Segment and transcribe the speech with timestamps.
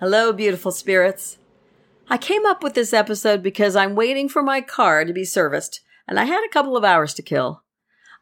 [0.00, 1.36] Hello, beautiful spirits.
[2.08, 5.82] I came up with this episode because I'm waiting for my car to be serviced,
[6.08, 7.64] and I had a couple of hours to kill.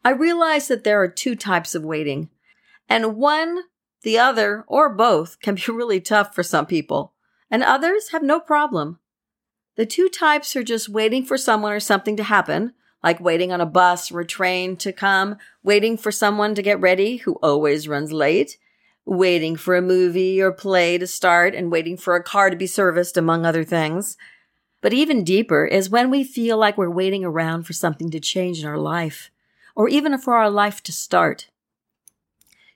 [0.03, 2.31] I realized that there are two types of waiting,
[2.89, 3.61] and one,
[4.03, 7.13] the other, or both can be really tough for some people,
[7.49, 8.99] and others have no problem.
[9.77, 13.61] The two types are just waiting for someone or something to happen, like waiting on
[13.61, 17.87] a bus or a train to come, waiting for someone to get ready who always
[17.87, 18.57] runs late,
[19.09, 22.67] waiting for a movie or play to start and waiting for a car to be
[22.67, 24.17] serviced, among other things.
[24.81, 28.61] But even deeper is when we feel like we're waiting around for something to change
[28.61, 29.31] in our life,
[29.75, 31.49] or even for our life to start.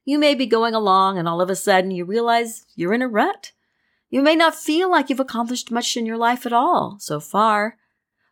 [0.06, 3.08] You may be going along and all of a sudden you realize you're in a
[3.08, 3.52] rut.
[4.10, 7.78] You may not feel like you've accomplished much in your life at all so far,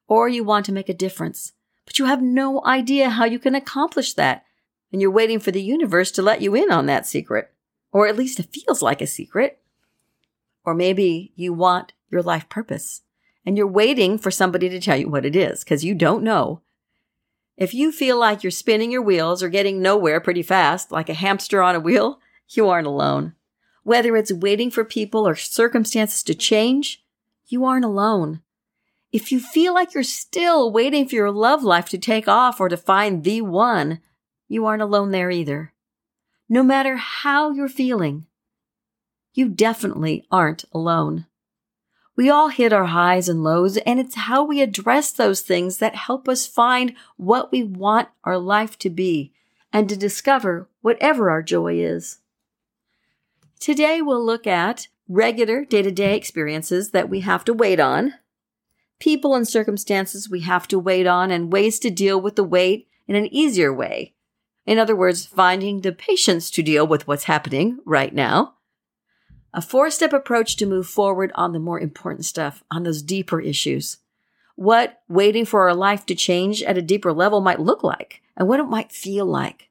[0.07, 1.53] or you want to make a difference,
[1.85, 4.43] but you have no idea how you can accomplish that,
[4.91, 7.53] and you're waiting for the universe to let you in on that secret.
[7.91, 9.59] Or at least it feels like a secret.
[10.63, 13.01] Or maybe you want your life purpose
[13.45, 16.61] and you're waiting for somebody to tell you what it is because you don't know.
[17.57, 21.13] If you feel like you're spinning your wheels or getting nowhere pretty fast, like a
[21.13, 22.19] hamster on a wheel,
[22.49, 23.33] you aren't alone.
[23.83, 27.03] Whether it's waiting for people or circumstances to change,
[27.47, 28.41] you aren't alone.
[29.11, 32.69] If you feel like you're still waiting for your love life to take off or
[32.69, 33.99] to find the one,
[34.47, 35.70] you aren't alone there either
[36.51, 38.25] no matter how you're feeling.
[39.33, 41.25] You definitely aren't alone.
[42.17, 45.95] We all hit our highs and lows, and it's how we address those things that
[45.95, 49.31] help us find what we want our life to be
[49.71, 52.17] and to discover whatever our joy is.
[53.61, 58.15] Today, we'll look at regular day to day experiences that we have to wait on,
[58.99, 62.89] people and circumstances we have to wait on, and ways to deal with the wait
[63.07, 64.15] in an easier way
[64.65, 68.55] in other words, finding the patience to deal with what's happening right now.
[69.53, 73.41] A four step approach to move forward on the more important stuff, on those deeper
[73.41, 73.97] issues.
[74.55, 78.47] What waiting for our life to change at a deeper level might look like and
[78.47, 79.69] what it might feel like.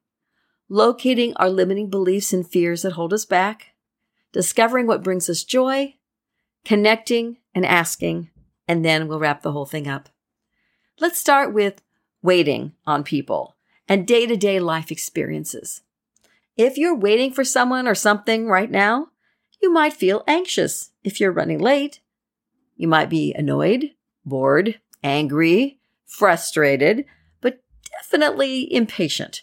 [0.69, 3.69] Locating our limiting beliefs and fears that hold us back.
[4.33, 5.95] Discovering what brings us joy.
[6.65, 8.31] Connecting and asking.
[8.69, 10.09] And then we'll wrap the whole thing up.
[11.01, 11.81] Let's start with
[12.23, 13.57] waiting on people
[13.91, 15.83] and day to day life experiences.
[16.57, 19.09] If you're waiting for someone or something right now,
[19.61, 22.01] you might feel anxious if you're running late.
[22.77, 23.91] You might be annoyed,
[24.25, 27.05] bored, angry, frustrated,
[27.41, 27.63] but
[27.99, 29.43] definitely impatient.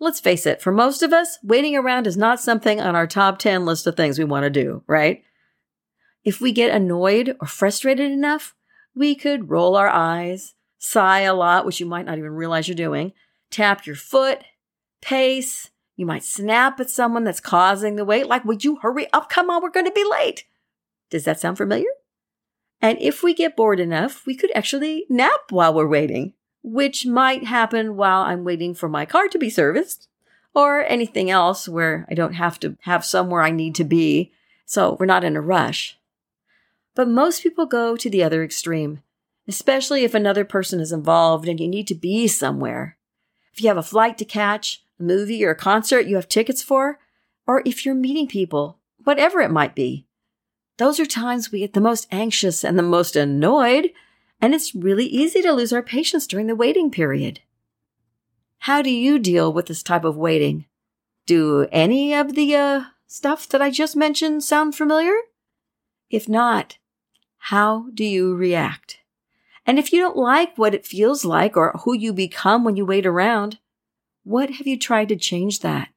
[0.00, 3.38] Let's face it, for most of us, waiting around is not something on our top
[3.38, 5.22] 10 list of things we want to do, right?
[6.24, 8.54] If we get annoyed or frustrated enough,
[8.94, 12.74] we could roll our eyes, sigh a lot, which you might not even realize you're
[12.74, 13.12] doing,
[13.54, 14.42] tap your foot,
[15.00, 15.70] pace.
[15.96, 19.30] You might snap at someone that's causing the wait, like, would you hurry up?
[19.30, 20.44] Come on, we're going to be late.
[21.08, 21.88] Does that sound familiar?
[22.82, 27.44] And if we get bored enough, we could actually nap while we're waiting, which might
[27.44, 30.08] happen while I'm waiting for my car to be serviced
[30.52, 34.32] or anything else where I don't have to have somewhere I need to be.
[34.66, 35.98] So we're not in a rush.
[36.96, 39.02] But most people go to the other extreme,
[39.46, 42.96] especially if another person is involved and you need to be somewhere
[43.54, 46.60] if you have a flight to catch, a movie or a concert you have tickets
[46.60, 46.98] for,
[47.46, 50.06] or if you're meeting people, whatever it might be.
[50.76, 53.92] Those are times we get the most anxious and the most annoyed,
[54.40, 57.42] and it's really easy to lose our patience during the waiting period.
[58.58, 60.64] How do you deal with this type of waiting?
[61.24, 65.14] Do any of the uh, stuff that I just mentioned sound familiar?
[66.10, 66.78] If not,
[67.38, 68.98] how do you react?
[69.66, 72.84] And if you don't like what it feels like or who you become when you
[72.84, 73.58] wait around,
[74.22, 75.88] what have you tried to change that?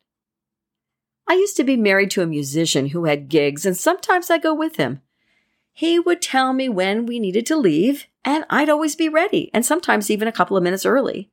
[1.28, 4.54] I used to be married to a musician who had gigs, and sometimes I go
[4.54, 5.02] with him.
[5.74, 9.66] He would tell me when we needed to leave, and I'd always be ready, and
[9.66, 11.30] sometimes even a couple of minutes early.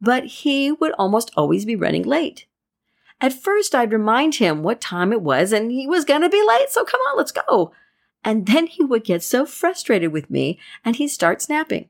[0.00, 2.46] But he would almost always be running late.
[3.20, 6.42] At first, I'd remind him what time it was, and he was going to be
[6.46, 7.72] late, so come on, let's go.
[8.26, 11.88] And then he would get so frustrated with me and he'd start snapping.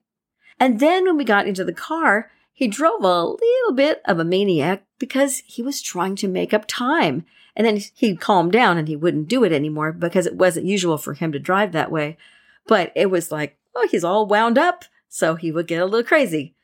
[0.60, 4.24] And then when we got into the car, he drove a little bit of a
[4.24, 7.24] maniac because he was trying to make up time.
[7.56, 10.98] And then he'd calm down and he wouldn't do it anymore because it wasn't usual
[10.98, 12.18] for him to drive that way.
[12.66, 14.84] But it was like, oh, he's all wound up.
[15.08, 16.54] So he would get a little crazy.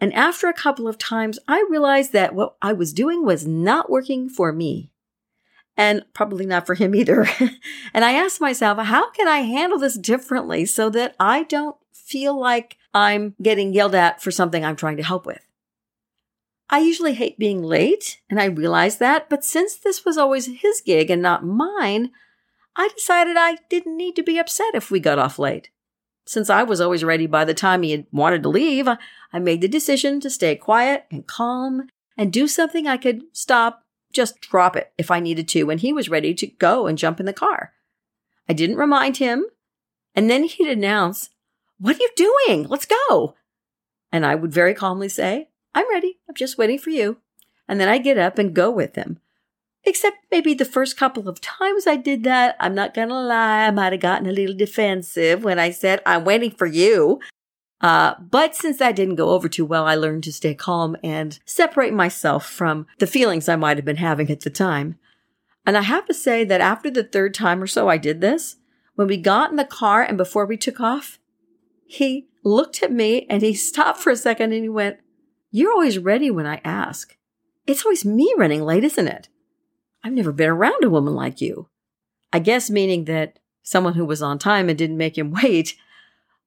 [0.00, 3.88] And after a couple of times, I realized that what I was doing was not
[3.88, 4.91] working for me
[5.76, 7.26] and probably not for him either.
[7.94, 12.38] and I asked myself, how can I handle this differently so that I don't feel
[12.38, 15.46] like I'm getting yelled at for something I'm trying to help with?
[16.68, 20.80] I usually hate being late, and I realized that, but since this was always his
[20.80, 22.12] gig and not mine,
[22.76, 25.68] I decided I didn't need to be upset if we got off late.
[26.24, 29.60] Since I was always ready by the time he had wanted to leave, I made
[29.60, 33.81] the decision to stay quiet and calm and do something I could stop,
[34.12, 37.20] just drop it if I needed to when he was ready to go and jump
[37.20, 37.72] in the car.
[38.48, 39.46] I didn't remind him,
[40.14, 41.30] and then he'd announce,
[41.78, 42.68] What are you doing?
[42.68, 43.34] Let's go.
[44.10, 46.18] And I would very calmly say, I'm ready.
[46.28, 47.18] I'm just waiting for you.
[47.66, 49.18] And then I'd get up and go with him.
[49.84, 53.70] Except maybe the first couple of times I did that, I'm not gonna lie, I
[53.70, 57.20] might have gotten a little defensive when I said, I'm waiting for you.
[57.82, 61.38] Uh, but since that didn't go over too well, I learned to stay calm and
[61.44, 64.96] separate myself from the feelings I might have been having at the time.
[65.66, 68.56] And I have to say that after the third time or so I did this,
[68.94, 71.18] when we got in the car and before we took off,
[71.84, 74.98] he looked at me and he stopped for a second and he went,
[75.50, 77.16] You're always ready when I ask.
[77.66, 79.28] It's always me running late, isn't it?
[80.04, 81.68] I've never been around a woman like you.
[82.32, 85.76] I guess meaning that someone who was on time and didn't make him wait.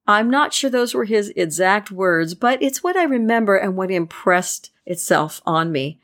[0.08, 3.90] I'm not sure those were his exact words, but it's what I remember and what
[3.90, 6.00] impressed itself on me.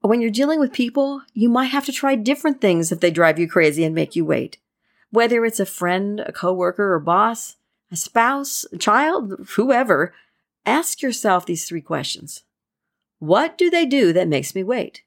[0.00, 3.38] When you're dealing with people, you might have to try different things if they drive
[3.38, 4.58] you crazy and make you wait.
[5.10, 7.56] Whether it's a friend, a coworker, or boss,
[7.90, 10.12] a spouse, a child, whoever,
[10.66, 12.42] ask yourself these three questions.
[13.20, 15.02] What do they do that makes me wait?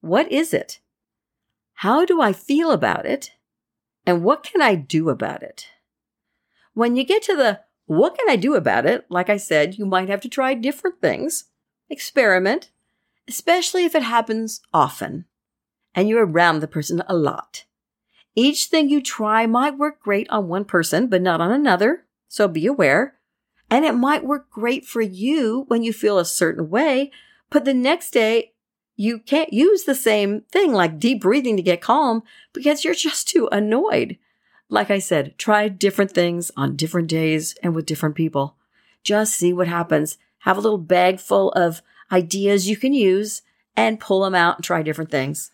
[0.00, 0.78] What is it?
[1.74, 3.32] How do I feel about it?
[4.06, 5.68] And what can I do about it?
[6.78, 9.84] When you get to the what can I do about it, like I said, you
[9.84, 11.46] might have to try different things,
[11.90, 12.70] experiment,
[13.26, 15.24] especially if it happens often
[15.92, 17.64] and you're around the person a lot.
[18.36, 22.46] Each thing you try might work great on one person, but not on another, so
[22.46, 23.18] be aware.
[23.68, 27.10] And it might work great for you when you feel a certain way,
[27.50, 28.52] but the next day
[28.94, 32.22] you can't use the same thing like deep breathing to get calm
[32.52, 34.16] because you're just too annoyed.
[34.68, 38.56] Like I said, try different things on different days and with different people.
[39.02, 40.18] Just see what happens.
[40.40, 41.82] Have a little bag full of
[42.12, 43.42] ideas you can use
[43.76, 45.52] and pull them out and try different things.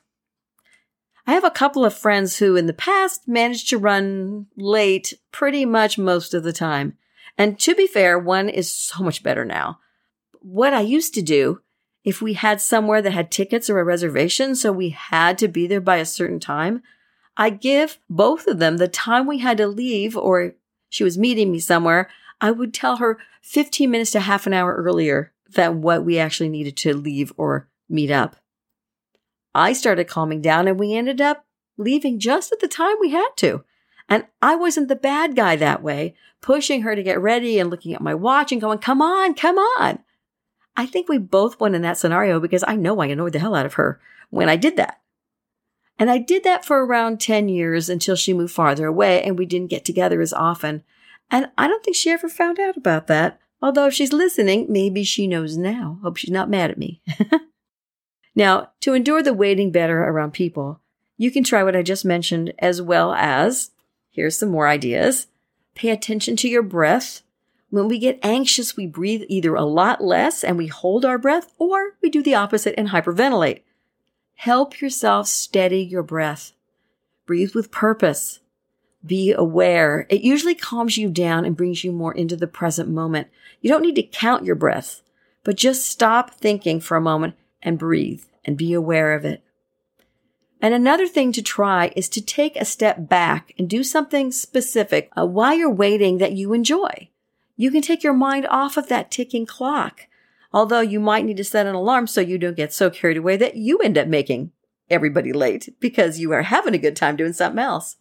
[1.26, 5.64] I have a couple of friends who in the past managed to run late pretty
[5.64, 6.98] much most of the time.
[7.38, 9.78] And to be fair, one is so much better now.
[10.40, 11.60] What I used to do
[12.04, 15.66] if we had somewhere that had tickets or a reservation, so we had to be
[15.66, 16.82] there by a certain time,
[17.36, 20.54] I give both of them the time we had to leave or
[20.88, 22.08] she was meeting me somewhere.
[22.40, 26.48] I would tell her 15 minutes to half an hour earlier than what we actually
[26.48, 28.36] needed to leave or meet up.
[29.54, 31.44] I started calming down and we ended up
[31.76, 33.64] leaving just at the time we had to.
[34.08, 37.94] And I wasn't the bad guy that way, pushing her to get ready and looking
[37.94, 40.00] at my watch and going, come on, come on.
[40.76, 43.54] I think we both won in that scenario because I know I annoyed the hell
[43.54, 44.00] out of her
[44.30, 45.00] when I did that.
[45.98, 49.46] And I did that for around 10 years until she moved farther away and we
[49.46, 50.82] didn't get together as often.
[51.30, 53.40] And I don't think she ever found out about that.
[53.62, 55.98] Although if she's listening, maybe she knows now.
[56.02, 57.00] Hope she's not mad at me.
[58.34, 60.80] now, to endure the waiting better around people,
[61.16, 63.70] you can try what I just mentioned as well as,
[64.10, 65.28] here's some more ideas.
[65.74, 67.22] Pay attention to your breath
[67.74, 71.52] when we get anxious, we breathe either a lot less and we hold our breath,
[71.58, 73.62] or we do the opposite and hyperventilate.
[74.34, 76.52] Help yourself steady your breath.
[77.26, 78.40] Breathe with purpose.
[79.04, 80.06] Be aware.
[80.08, 83.28] It usually calms you down and brings you more into the present moment.
[83.60, 85.02] You don't need to count your breath,
[85.42, 89.42] but just stop thinking for a moment and breathe and be aware of it.
[90.60, 95.10] And another thing to try is to take a step back and do something specific
[95.18, 97.10] uh, while you're waiting that you enjoy.
[97.56, 100.06] You can take your mind off of that ticking clock.
[100.54, 103.36] Although you might need to set an alarm so you don't get so carried away
[103.36, 104.52] that you end up making
[104.88, 107.96] everybody late because you are having a good time doing something else.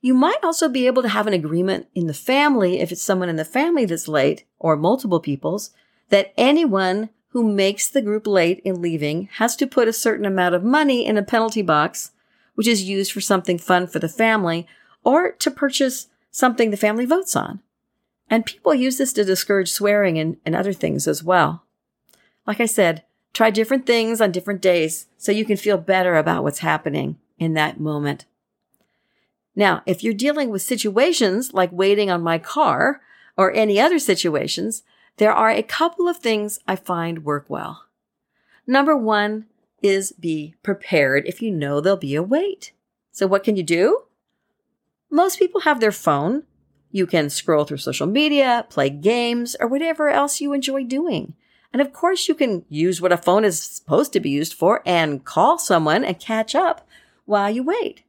[0.00, 3.28] You might also be able to have an agreement in the family, if it's someone
[3.28, 5.70] in the family that's late or multiple people's,
[6.10, 10.54] that anyone who makes the group late in leaving has to put a certain amount
[10.54, 12.12] of money in a penalty box,
[12.54, 14.68] which is used for something fun for the family
[15.02, 17.60] or to purchase something the family votes on.
[18.28, 21.64] And people use this to discourage swearing and, and other things as well.
[22.46, 26.42] Like I said, try different things on different days so you can feel better about
[26.42, 28.24] what's happening in that moment.
[29.54, 33.02] Now, if you're dealing with situations like waiting on my car
[33.36, 34.82] or any other situations,
[35.18, 37.84] there are a couple of things I find work well.
[38.66, 39.46] Number one
[39.82, 42.72] is be prepared if you know there'll be a wait.
[43.10, 44.04] So what can you do?
[45.10, 46.44] Most people have their phone.
[46.92, 51.34] You can scroll through social media, play games, or whatever else you enjoy doing.
[51.72, 54.82] And of course, you can use what a phone is supposed to be used for
[54.84, 56.86] and call someone and catch up
[57.24, 58.02] while you wait.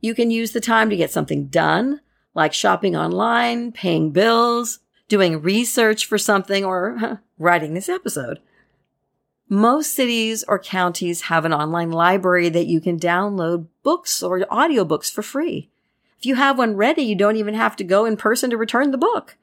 [0.00, 2.00] You can use the time to get something done,
[2.34, 8.40] like shopping online, paying bills, doing research for something, or writing this episode.
[9.48, 15.12] Most cities or counties have an online library that you can download books or audiobooks
[15.12, 15.70] for free.
[16.20, 18.90] If you have one ready, you don't even have to go in person to return
[18.90, 19.38] the book.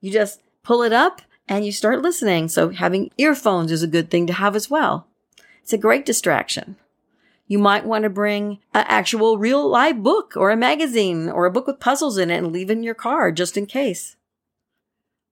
[0.00, 2.48] You just pull it up and you start listening.
[2.48, 5.06] So having earphones is a good thing to have as well.
[5.62, 6.76] It's a great distraction.
[7.46, 11.50] You might want to bring an actual real live book or a magazine or a
[11.50, 14.16] book with puzzles in it and leave it in your car just in case.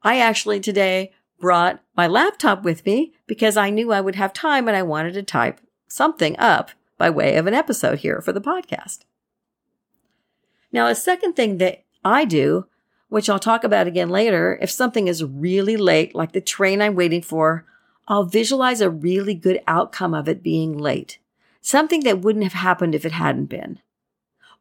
[0.03, 4.69] I actually today brought my laptop with me because I knew I would have time
[4.69, 8.41] and I wanted to type something up by way of an episode here for the
[8.43, 9.07] podcast.
[10.73, 12.67] Now, a second thing that I do,
[13.09, 16.95] which I'll talk about again later, if something is really late, like the train I'm
[16.95, 17.67] waiting for,
[18.07, 21.19] I'll visualize a really good outcome of it being late.
[21.61, 23.81] Something that wouldn't have happened if it hadn't been.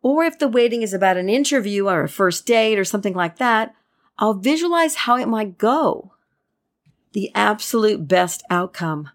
[0.01, 3.37] Or if the waiting is about an interview or a first date or something like
[3.37, 3.75] that,
[4.17, 6.13] I'll visualize how it might go
[7.13, 9.09] the absolute best outcome.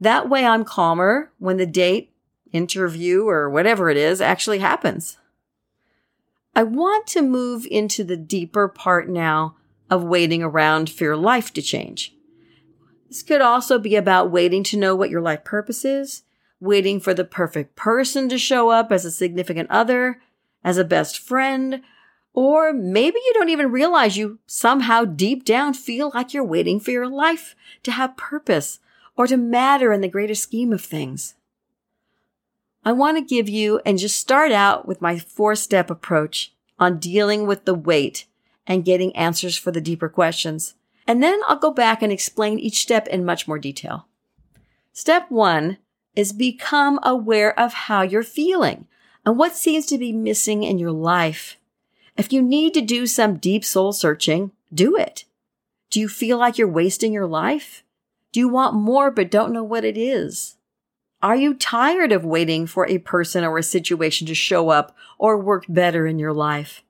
[0.00, 2.12] That way I'm calmer when the date,
[2.52, 5.16] interview, or whatever it is actually happens.
[6.54, 9.56] I want to move into the deeper part now
[9.88, 12.14] of waiting around for your life to change.
[13.08, 16.22] This could also be about waiting to know what your life purpose is,
[16.60, 20.20] waiting for the perfect person to show up as a significant other,
[20.62, 21.82] as a best friend,
[22.32, 26.90] or maybe you don't even realize you somehow deep down feel like you're waiting for
[26.90, 28.78] your life to have purpose
[29.16, 31.34] or to matter in the greater scheme of things.
[32.84, 36.98] I want to give you and just start out with my four step approach on
[36.98, 38.26] dealing with the weight
[38.66, 40.74] and getting answers for the deeper questions.
[41.06, 44.06] And then I'll go back and explain each step in much more detail.
[44.92, 45.78] Step one
[46.16, 48.86] is become aware of how you're feeling
[49.24, 51.56] and what seems to be missing in your life.
[52.16, 55.24] If you need to do some deep soul searching, do it.
[55.90, 57.82] Do you feel like you're wasting your life?
[58.32, 60.56] Do you want more but don't know what it is?
[61.22, 65.36] Are you tired of waiting for a person or a situation to show up or
[65.36, 66.82] work better in your life?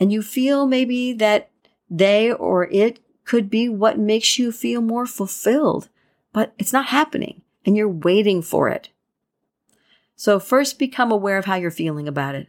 [0.00, 1.50] And you feel maybe that
[1.90, 5.88] they or it could be what makes you feel more fulfilled,
[6.32, 8.90] but it's not happening and you're waiting for it.
[10.16, 12.48] So first become aware of how you're feeling about it.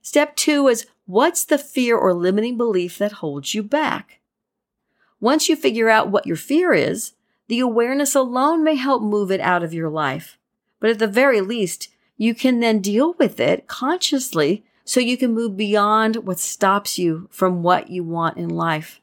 [0.00, 4.20] Step two is what's the fear or limiting belief that holds you back?
[5.20, 7.13] Once you figure out what your fear is,
[7.48, 10.38] the awareness alone may help move it out of your life.
[10.80, 15.34] But at the very least, you can then deal with it consciously so you can
[15.34, 19.00] move beyond what stops you from what you want in life.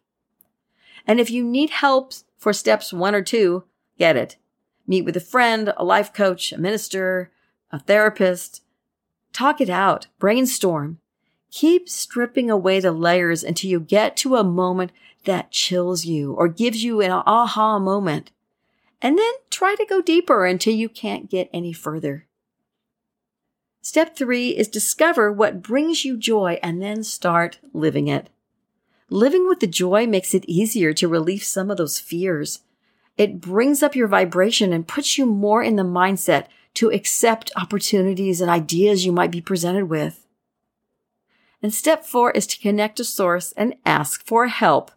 [1.07, 3.63] And if you need help for steps one or two,
[3.97, 4.37] get it.
[4.87, 7.31] Meet with a friend, a life coach, a minister,
[7.71, 8.61] a therapist,
[9.33, 10.99] Talk it out, brainstorm.
[11.51, 14.91] Keep stripping away the layers until you get to a moment
[15.25, 18.31] that chills you or gives you an aha moment.
[19.01, 22.27] And then try to go deeper until you can't get any further.
[23.81, 28.29] Step three is discover what brings you joy and then start living it.
[29.09, 32.59] Living with the joy makes it easier to relieve some of those fears.
[33.17, 38.39] It brings up your vibration and puts you more in the mindset to accept opportunities
[38.39, 40.25] and ideas you might be presented with.
[41.61, 44.91] And step four is to connect to source and ask for help,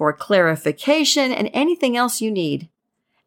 [0.00, 2.70] for clarification and anything else you need.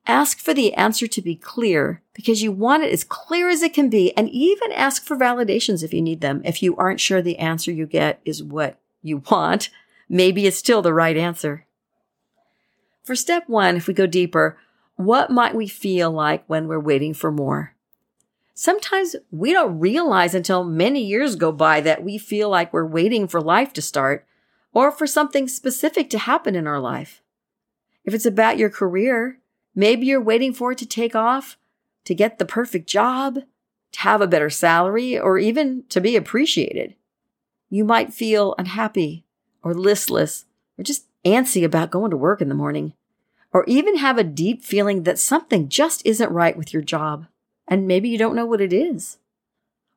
[0.08, 3.75] Ask for the answer to be clear because you want it as clear as it
[3.75, 6.42] can be and even ask for validations if you need them.
[6.44, 9.70] If you aren't sure the answer you get is what you want,
[10.10, 11.68] maybe it's still the right answer.
[13.03, 14.58] For step one, if we go deeper,
[14.96, 17.75] what might we feel like when we're waiting for more?
[18.56, 23.27] Sometimes we don't realize until many years go by that we feel like we're waiting
[23.27, 24.25] for life to start
[24.74, 27.22] or for something specific to happen in our life.
[28.03, 29.39] If it's about your career,
[29.75, 31.58] maybe you're waiting for it to take off,
[32.06, 33.39] to get the perfect job,
[33.94, 36.96] to have a better salary, or even to be appreciated.
[37.70, 39.24] You might feel unhappy
[39.62, 40.46] or listless
[40.77, 42.94] or just antsy about going to work in the morning,
[43.51, 47.27] or even have a deep feeling that something just isn't right with your job,
[47.68, 49.18] and maybe you don't know what it is.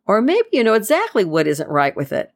[0.06, 2.32] Or maybe you know exactly what isn't right with it,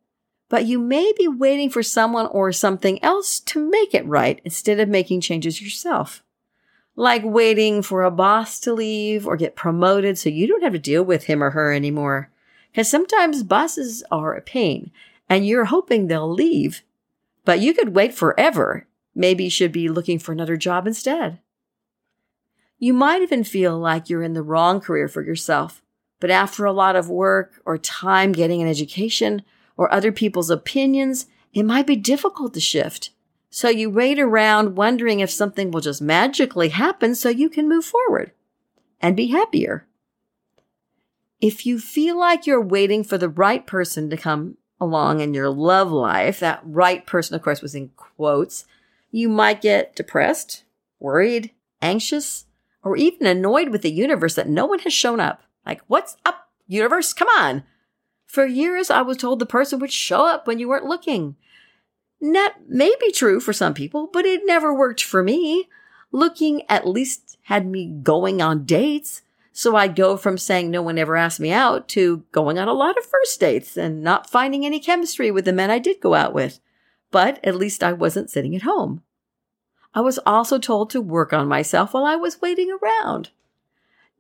[0.50, 4.80] but you may be waiting for someone or something else to make it right instead
[4.80, 6.22] of making changes yourself.
[6.96, 10.78] Like waiting for a boss to leave or get promoted so you don't have to
[10.78, 12.30] deal with him or her anymore.
[12.70, 14.90] Because sometimes bosses are a pain
[15.28, 16.82] and you're hoping they'll leave,
[17.44, 18.88] but you could wait forever.
[19.14, 21.38] Maybe you should be looking for another job instead.
[22.76, 25.80] You might even feel like you're in the wrong career for yourself,
[26.18, 29.42] but after a lot of work or time getting an education,
[29.80, 33.12] or other people's opinions, it might be difficult to shift.
[33.48, 37.86] So you wait around wondering if something will just magically happen so you can move
[37.86, 38.32] forward
[39.00, 39.86] and be happier.
[41.40, 45.48] If you feel like you're waiting for the right person to come along in your
[45.48, 48.66] love life, that right person, of course, was in quotes,
[49.10, 50.64] you might get depressed,
[50.98, 52.44] worried, anxious,
[52.84, 55.40] or even annoyed with the universe that no one has shown up.
[55.64, 57.14] Like, what's up, universe?
[57.14, 57.64] Come on.
[58.30, 61.34] For years, I was told the person would show up when you weren't looking.
[62.20, 65.68] That may be true for some people, but it never worked for me.
[66.12, 69.22] Looking at least had me going on dates.
[69.50, 72.72] So I'd go from saying no one ever asked me out to going on a
[72.72, 76.14] lot of first dates and not finding any chemistry with the men I did go
[76.14, 76.60] out with.
[77.10, 79.02] But at least I wasn't sitting at home.
[79.92, 83.30] I was also told to work on myself while I was waiting around.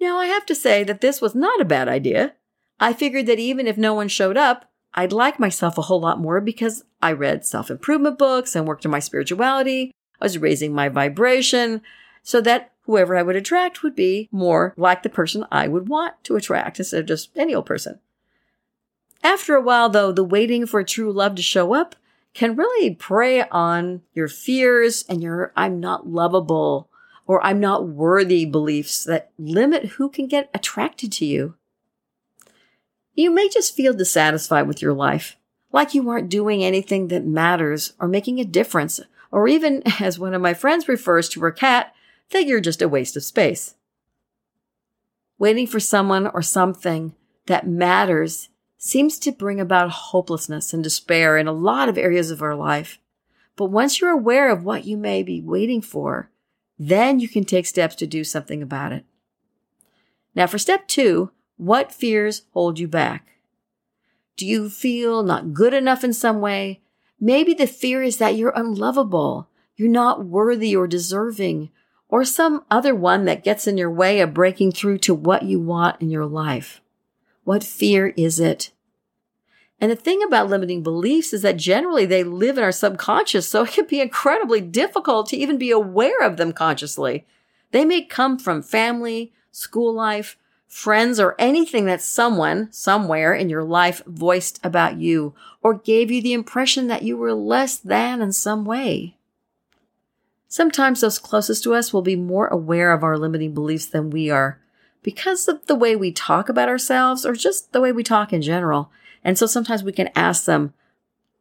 [0.00, 2.34] Now I have to say that this was not a bad idea.
[2.80, 6.18] I figured that even if no one showed up, I'd like myself a whole lot
[6.18, 9.92] more because I read self improvement books and worked on my spirituality.
[10.20, 11.82] I was raising my vibration
[12.22, 16.14] so that whoever I would attract would be more like the person I would want
[16.24, 18.00] to attract instead of just any old person.
[19.22, 21.94] After a while, though, the waiting for true love to show up
[22.32, 26.88] can really prey on your fears and your I'm not lovable
[27.26, 31.54] or I'm not worthy beliefs that limit who can get attracted to you.
[33.20, 35.36] You may just feel dissatisfied with your life,
[35.72, 38.98] like you aren't doing anything that matters or making a difference,
[39.30, 41.94] or even, as one of my friends refers to her cat,
[42.30, 43.74] that you're just a waste of space.
[45.38, 51.46] Waiting for someone or something that matters seems to bring about hopelessness and despair in
[51.46, 52.98] a lot of areas of our life.
[53.54, 56.30] But once you're aware of what you may be waiting for,
[56.78, 59.04] then you can take steps to do something about it.
[60.34, 63.34] Now, for step two, what fears hold you back?
[64.38, 66.80] Do you feel not good enough in some way?
[67.20, 69.46] Maybe the fear is that you're unlovable,
[69.76, 71.68] you're not worthy or deserving,
[72.08, 75.60] or some other one that gets in your way of breaking through to what you
[75.60, 76.80] want in your life.
[77.44, 78.70] What fear is it?
[79.82, 83.64] And the thing about limiting beliefs is that generally they live in our subconscious, so
[83.64, 87.26] it can be incredibly difficult to even be aware of them consciously.
[87.70, 90.38] They may come from family, school life,
[90.70, 96.22] friends, or anything that someone somewhere in your life voiced about you or gave you
[96.22, 99.16] the impression that you were less than in some way.
[100.46, 104.30] Sometimes those closest to us will be more aware of our limiting beliefs than we
[104.30, 104.60] are
[105.02, 108.40] because of the way we talk about ourselves or just the way we talk in
[108.40, 108.92] general.
[109.24, 110.72] And so sometimes we can ask them,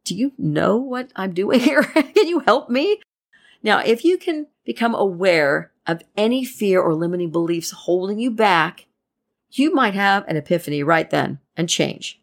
[0.06, 1.84] do you know what I'm doing here?
[1.84, 3.00] can you help me?
[3.62, 8.88] Now, if you can become aware of any fear or limiting beliefs holding you back,
[9.52, 12.22] you might have an epiphany right then and change.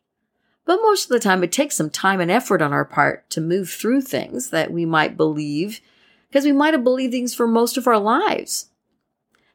[0.64, 3.40] But most of the time, it takes some time and effort on our part to
[3.40, 5.80] move through things that we might believe
[6.28, 8.70] because we might have believed things for most of our lives.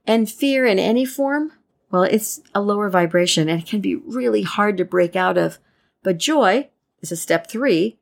[0.08, 1.52] And fear in any form,
[1.92, 5.60] well, it's a lower vibration and it can be really hard to break out of.
[6.02, 6.70] But joy
[7.02, 8.00] is a step three.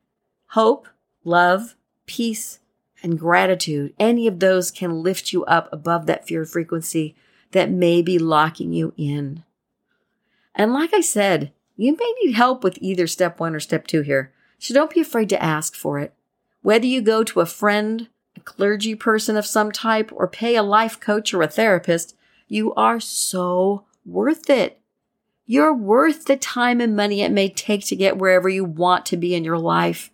[0.49, 0.87] Hope,
[1.23, 2.59] love, peace,
[3.01, 3.93] and gratitude.
[3.99, 7.15] Any of those can lift you up above that fear frequency
[7.51, 9.43] that may be locking you in.
[10.55, 14.01] And like I said, you may need help with either step one or step two
[14.01, 14.33] here.
[14.57, 16.13] So don't be afraid to ask for it.
[16.61, 20.63] Whether you go to a friend, a clergy person of some type, or pay a
[20.63, 22.15] life coach or a therapist,
[22.47, 24.81] you are so worth it.
[25.45, 29.17] You're worth the time and money it may take to get wherever you want to
[29.17, 30.11] be in your life.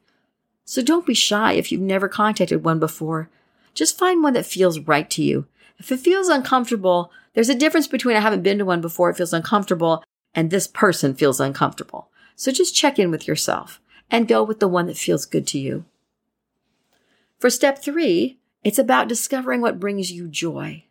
[0.63, 3.30] So don't be shy if you've never contacted one before.
[3.74, 5.48] Just find one that feels right to you.
[5.78, 9.17] If it feels uncomfortable, there's a difference between I haven't been to one before, it
[9.17, 10.04] feels uncomfortable,
[10.36, 12.10] and this person feels uncomfortable.
[12.36, 15.58] So just check in with yourself and go with the one that feels good to
[15.58, 15.86] you.
[17.39, 20.84] For step three, it's about discovering what brings you joy.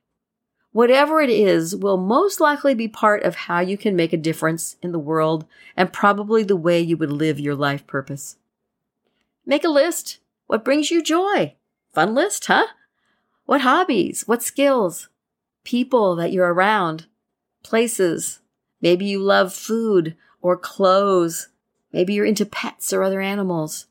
[0.72, 4.76] Whatever it is will most likely be part of how you can make a difference
[4.83, 8.37] in the world and probably the way you would live your life purpose.
[9.46, 10.18] Make a list.
[10.46, 11.54] What brings you joy?
[11.92, 12.66] Fun list, huh?
[13.46, 14.26] What hobbies?
[14.26, 15.09] What skills?
[15.62, 17.07] People that you're around?
[17.62, 18.40] Places?
[18.84, 21.48] Maybe you love food or clothes.
[21.90, 23.86] Maybe you're into pets or other animals.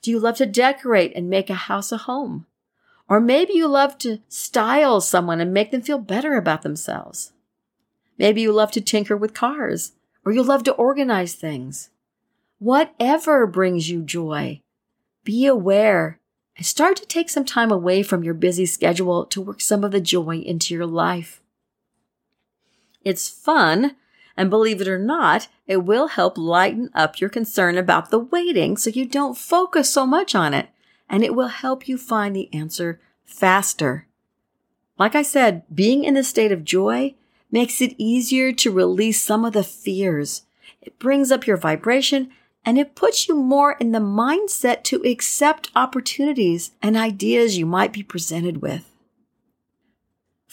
[0.00, 2.46] Do you love to decorate and make a house a home?
[3.06, 7.32] Or maybe you love to style someone and make them feel better about themselves.
[8.16, 9.92] Maybe you love to tinker with cars,
[10.24, 11.90] or you love to organize things.
[12.58, 14.62] Whatever brings you joy,
[15.22, 16.18] be aware
[16.56, 19.90] and start to take some time away from your busy schedule to work some of
[19.90, 21.42] the joy into your life.
[23.02, 23.96] It's fun,
[24.36, 28.76] and believe it or not, it will help lighten up your concern about the waiting
[28.76, 30.68] so you don't focus so much on it,
[31.08, 34.06] and it will help you find the answer faster.
[34.98, 37.14] Like I said, being in a state of joy
[37.50, 40.42] makes it easier to release some of the fears.
[40.80, 42.30] It brings up your vibration
[42.64, 47.92] and it puts you more in the mindset to accept opportunities and ideas you might
[47.92, 48.93] be presented with.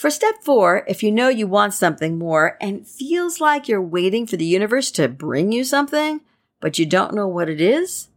[0.02, 4.26] For step four, if you know you want something more and feels like you're waiting
[4.26, 6.22] for the universe to bring you something,
[6.60, 8.08] but you don't know what it is,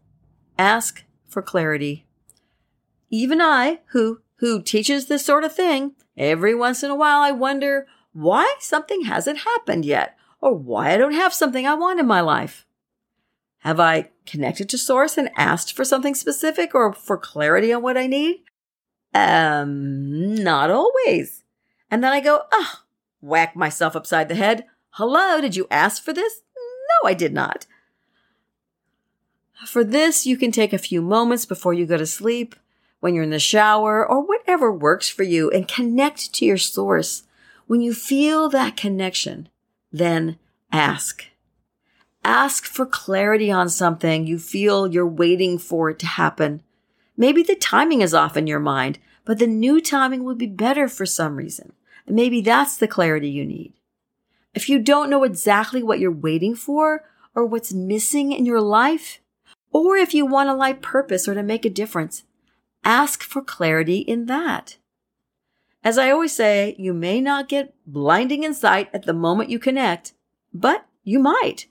[0.58, 2.06] ask for clarity.
[3.10, 7.32] Even I, who, who teaches this sort of thing, every once in a while I
[7.32, 12.06] wonder why something hasn't happened yet or why I don't have something I want in
[12.06, 12.64] my life.
[13.58, 17.98] Have I connected to source and asked for something specific or for clarity on what
[17.98, 18.36] I need?
[19.12, 21.43] Um, not always.
[21.90, 22.80] And then I go, oh,
[23.20, 24.66] whack myself upside the head.
[24.90, 26.42] Hello, did you ask for this?
[26.56, 27.66] No, I did not.
[29.66, 32.54] For this, you can take a few moments before you go to sleep,
[33.00, 37.22] when you're in the shower, or whatever works for you, and connect to your source.
[37.66, 39.48] When you feel that connection,
[39.92, 40.38] then
[40.72, 41.24] ask.
[42.24, 46.62] Ask for clarity on something you feel you're waiting for it to happen.
[47.16, 50.88] Maybe the timing is off in your mind, but the new timing would be better
[50.88, 51.72] for some reason.
[52.06, 53.72] And maybe that's the clarity you need.
[54.54, 59.20] If you don't know exactly what you're waiting for or what's missing in your life,
[59.72, 62.22] or if you want a life purpose or to make a difference,
[62.84, 64.76] ask for clarity in that.
[65.82, 70.14] As I always say, you may not get blinding insight at the moment you connect,
[70.52, 71.66] but you might.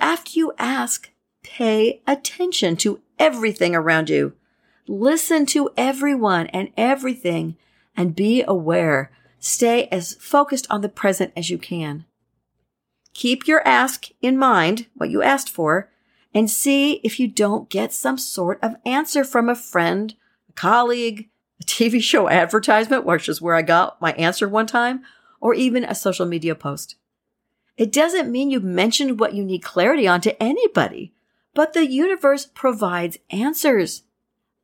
[0.00, 1.10] After you ask,
[1.42, 4.32] pay attention to everything around you.
[4.88, 7.56] Listen to everyone and everything
[7.94, 9.10] and be aware.
[9.38, 12.06] Stay as focused on the present as you can.
[13.12, 15.90] Keep your ask in mind, what you asked for,
[16.32, 20.14] and see if you don't get some sort of answer from a friend,
[20.48, 21.28] a colleague,
[21.60, 25.02] a TV show advertisement, which is where I got my answer one time,
[25.40, 26.96] or even a social media post.
[27.76, 31.12] It doesn't mean you've mentioned what you need clarity on to anybody,
[31.54, 34.02] but the universe provides answers.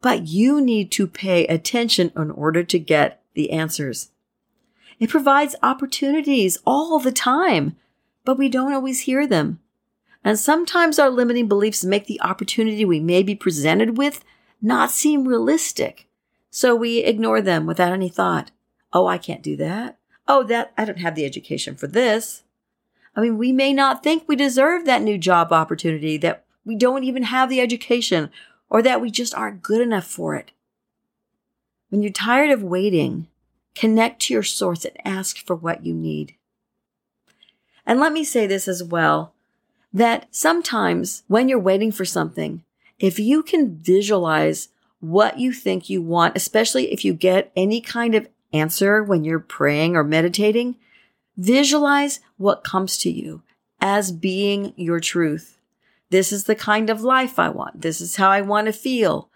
[0.04, 4.10] But you need to pay attention in order to get the answers.
[5.00, 7.76] It provides opportunities all the time,
[8.22, 9.60] but we don't always hear them.
[10.22, 14.22] And sometimes our limiting beliefs make the opportunity we may be presented with
[14.60, 16.06] not seem realistic.
[16.50, 18.50] So we ignore them without any thought.
[18.92, 19.96] Oh, I can't do that.
[20.28, 22.42] Oh, that, I don't have the education for this.
[23.16, 27.04] I mean, we may not think we deserve that new job opportunity, that we don't
[27.04, 28.28] even have the education,
[28.74, 30.50] or that we just aren't good enough for it.
[31.90, 33.28] When you're tired of waiting,
[33.76, 36.34] connect to your source and ask for what you need.
[37.86, 39.32] And let me say this as well
[39.92, 42.64] that sometimes when you're waiting for something,
[42.98, 48.16] if you can visualize what you think you want, especially if you get any kind
[48.16, 50.74] of answer when you're praying or meditating,
[51.36, 53.42] Visualize what comes to you
[53.80, 55.53] as being your truth.
[56.14, 57.80] This is the kind of life I want.
[57.80, 59.30] This is how I want to feel.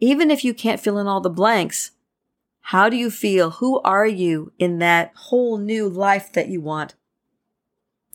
[0.00, 1.90] Even if you can't fill in all the blanks,
[2.62, 3.50] how do you feel?
[3.50, 6.94] Who are you in that whole new life that you want?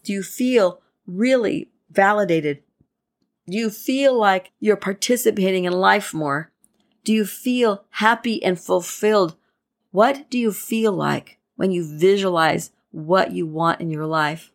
[0.02, 2.64] Do you feel really validated?
[3.48, 6.52] Do you feel like you're participating in life more?
[7.04, 9.36] Do you feel happy and fulfilled?
[9.92, 14.52] What do you feel like when you visualize what you want in your life.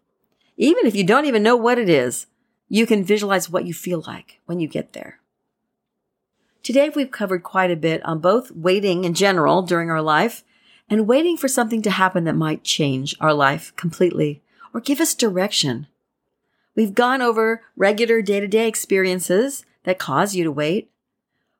[0.57, 2.27] Even if you don't even know what it is,
[2.73, 5.19] you can visualize what you feel like when you get there.
[6.63, 10.43] Today, we've covered quite a bit on both waiting in general during our life
[10.89, 14.41] and waiting for something to happen that might change our life completely
[14.73, 15.87] or give us direction.
[16.75, 20.91] We've gone over regular day to day experiences that cause you to wait,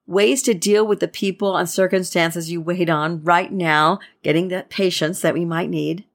[0.07, 4.71] ways to deal with the people and circumstances you wait on right now, getting that
[4.71, 6.07] patience that we might need,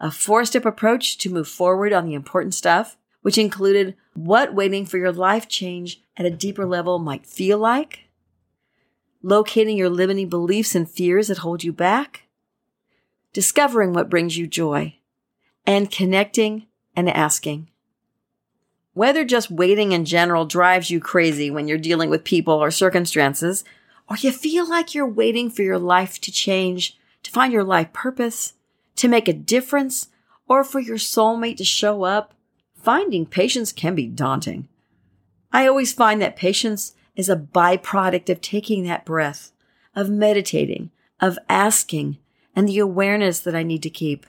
[0.00, 4.86] a four step approach to move forward on the important stuff, which included what waiting
[4.86, 8.08] for your life change at a deeper level might feel like,
[9.22, 12.22] locating your limiting beliefs and fears that hold you back,
[13.32, 14.94] discovering what brings you joy,
[15.66, 17.68] and connecting and asking.
[18.94, 23.64] Whether just waiting in general drives you crazy when you're dealing with people or circumstances,
[24.08, 27.92] or you feel like you're waiting for your life to change, to find your life
[27.92, 28.54] purpose,
[28.94, 30.08] to make a difference,
[30.48, 32.32] or for your soulmate to show up,
[32.86, 34.68] finding patience can be daunting.
[35.52, 39.50] I always find that patience is a byproduct of taking that breath,
[39.96, 42.18] of meditating, of asking,
[42.54, 44.24] and the awareness that I need to keep.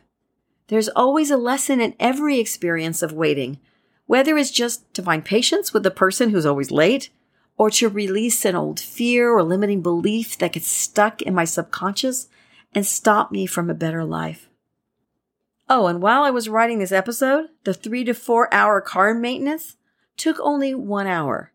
[0.70, 3.60] There's always a lesson in every experience of waiting,
[4.08, 7.12] whether it's just to find patience with the person who's always late,
[7.60, 12.28] or to release an old fear or limiting belief that gets stuck in my subconscious
[12.74, 14.47] and stop me from a better life.
[15.70, 19.76] Oh, and while I was writing this episode, the three to four hour car maintenance
[20.16, 21.52] took only one hour.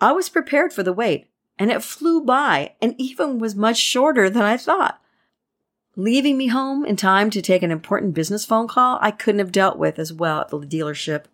[0.00, 4.28] I was prepared for the wait, and it flew by and even was much shorter
[4.28, 5.00] than I thought.
[5.96, 9.50] Leaving me home in time to take an important business phone call I couldn't have
[9.50, 11.24] dealt with as well at the dealership.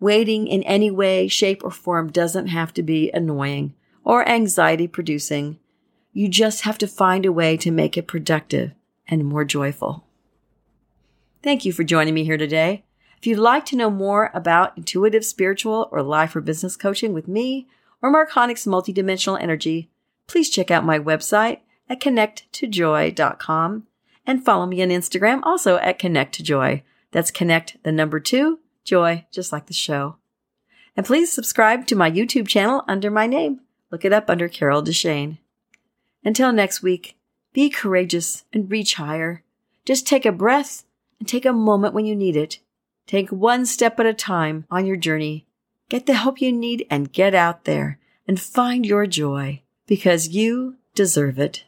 [0.00, 5.58] Waiting in any way, shape, or form doesn't have to be annoying or anxiety producing.
[6.12, 8.72] You just have to find a way to make it productive
[9.06, 10.07] and more joyful.
[11.42, 12.84] Thank you for joining me here today.
[13.18, 17.28] If you'd like to know more about intuitive spiritual or life or business coaching with
[17.28, 17.68] me
[18.02, 19.90] or Marconics multidimensional energy,
[20.26, 23.86] please check out my website at connecttojoy.com
[24.26, 26.82] and follow me on Instagram also at connecttojoy.
[27.10, 30.16] That's connect the number two joy, just like the show.
[30.96, 33.60] And please subscribe to my YouTube channel under my name.
[33.90, 35.38] Look it up under Carol Deshane.
[36.24, 37.16] Until next week,
[37.52, 39.44] be courageous and reach higher.
[39.84, 40.84] Just take a breath
[41.18, 42.58] and take a moment when you need it.
[43.06, 45.46] Take one step at a time on your journey.
[45.88, 50.76] Get the help you need and get out there and find your joy because you
[50.94, 51.64] deserve it.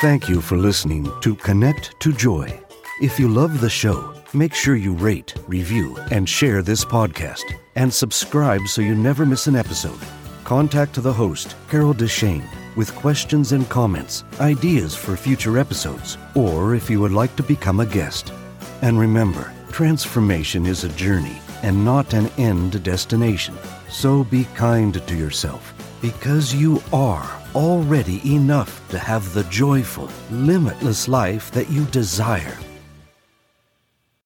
[0.00, 2.60] Thank you for listening to Connect to Joy.
[3.00, 7.44] If you love the show, Make sure you rate, review, and share this podcast.
[7.76, 9.98] And subscribe so you never miss an episode.
[10.44, 12.46] Contact the host, Carol Deshane,
[12.78, 17.80] with questions and comments, ideas for future episodes, or if you would like to become
[17.80, 18.32] a guest.
[18.82, 23.58] And remember, transformation is a journey and not an end destination.
[23.88, 31.08] So be kind to yourself because you are already enough to have the joyful, limitless
[31.08, 32.56] life that you desire.